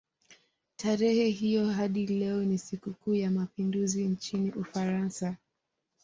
[0.75, 5.37] Tarehe hiyo hadi leo ni sikukuu ya mapinduzi nchini Ufaransa.